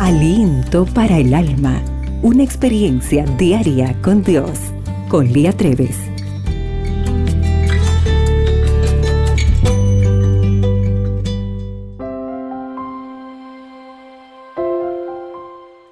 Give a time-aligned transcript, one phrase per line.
[0.00, 1.80] Aliento para el alma.
[2.20, 4.50] Una experiencia diaria con Dios.
[5.08, 5.96] Con Lía Treves.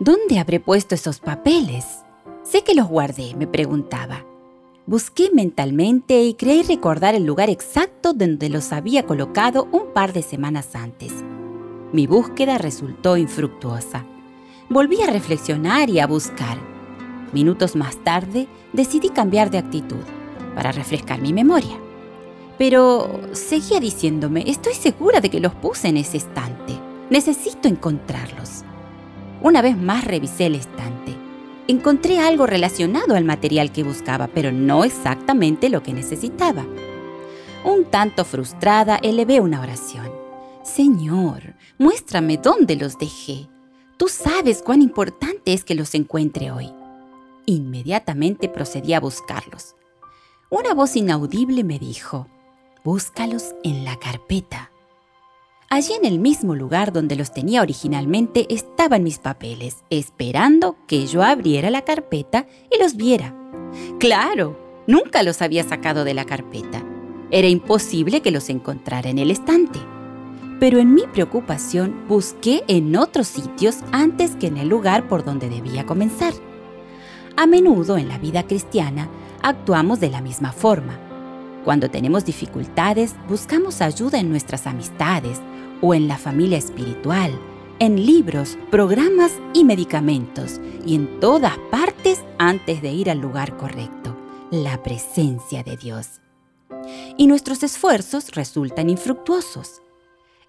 [0.01, 1.87] ¿Dónde habré puesto esos papeles?
[2.43, 4.27] Sé que los guardé, me preguntaba.
[4.85, 10.23] Busqué mentalmente y creí recordar el lugar exacto donde los había colocado un par de
[10.23, 11.13] semanas antes.
[11.93, 14.05] Mi búsqueda resultó infructuosa.
[14.69, 16.59] Volví a reflexionar y a buscar.
[17.33, 20.05] Minutos más tarde decidí cambiar de actitud
[20.55, 21.79] para refrescar mi memoria.
[22.59, 26.79] Pero seguía diciéndome, estoy segura de que los puse en ese estante.
[27.11, 28.65] Necesito encontrarlos.
[29.43, 30.93] Una vez más revisé el estante
[31.73, 36.65] encontré algo relacionado al material que buscaba, pero no exactamente lo que necesitaba.
[37.65, 40.12] Un tanto frustrada, elevé una oración.
[40.63, 43.49] Señor, muéstrame dónde los dejé.
[43.97, 46.73] Tú sabes cuán importante es que los encuentre hoy.
[47.47, 49.75] Inmediatamente procedí a buscarlos.
[50.51, 52.29] Una voz inaudible me dijo,
[52.85, 54.71] búscalos en la carpeta.
[55.69, 61.23] Allí en el mismo lugar donde los tenía originalmente estaban mis papeles, esperando que yo
[61.23, 63.35] abriera la carpeta y los viera.
[63.99, 66.85] Claro, nunca los había sacado de la carpeta.
[67.31, 69.81] Era imposible que los encontrara en el estante.
[70.63, 75.49] Pero en mi preocupación busqué en otros sitios antes que en el lugar por donde
[75.49, 76.35] debía comenzar.
[77.37, 79.09] A menudo en la vida cristiana
[79.43, 81.01] actuamos de la misma forma.
[81.65, 85.41] Cuando tenemos dificultades, buscamos ayuda en nuestras amistades,
[85.81, 87.33] o en la familia espiritual,
[87.81, 94.17] en libros, programas y medicamentos, y en todas partes antes de ir al lugar correcto,
[94.53, 96.21] la presencia de Dios.
[97.17, 99.83] Y nuestros esfuerzos resultan infructuosos.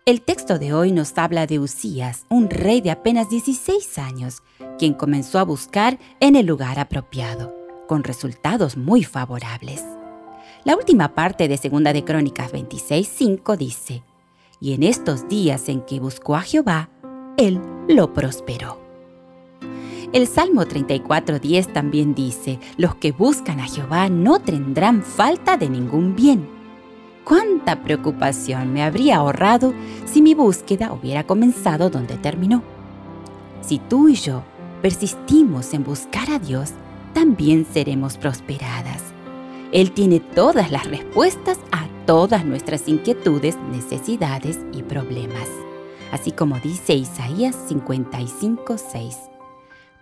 [0.06, 4.44] El texto de hoy nos habla de Usías, un rey de apenas 16 años,
[4.78, 7.56] quien comenzó a buscar en el lugar apropiado,
[7.88, 9.82] con resultados muy favorables.
[10.66, 14.04] La última parte de Segunda de Crónicas 26:5 dice:
[14.60, 16.90] y en estos días en que buscó a Jehová,
[17.38, 18.82] él lo prosperó.
[20.12, 26.14] El Salmo 34.10 también dice, los que buscan a Jehová no tendrán falta de ningún
[26.14, 26.63] bien.
[27.24, 29.74] ¿Cuánta preocupación me habría ahorrado
[30.06, 32.64] si mi búsqueda hubiera comenzado donde terminó?
[33.62, 34.44] Si tú y yo
[34.82, 36.72] persistimos en buscar a Dios,
[37.14, 39.02] también seremos prosperadas.
[39.72, 45.48] Él tiene todas las respuestas a todas nuestras inquietudes, necesidades y problemas.
[46.12, 49.18] Así como dice Isaías 55:6.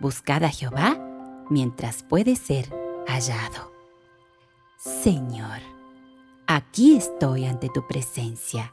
[0.00, 0.98] Buscad a Jehová
[1.48, 2.68] mientras puede ser
[3.06, 3.72] hallado.
[4.76, 5.60] Señor,
[6.56, 8.72] aquí estoy ante tu presencia.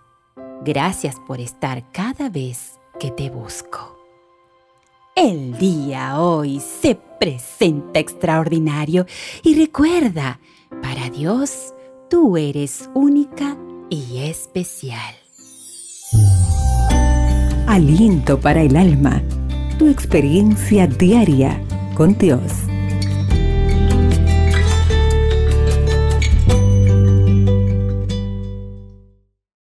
[0.64, 3.98] Gracias por estar cada vez que te busco.
[5.16, 9.06] El día hoy se presenta extraordinario
[9.44, 10.40] y recuerda,
[10.82, 11.74] para Dios,
[12.10, 13.56] Tú eres única
[13.92, 15.14] y especial.
[17.68, 19.22] Aliento para el alma.
[19.78, 21.62] Tu experiencia diaria
[21.94, 22.69] con Dios.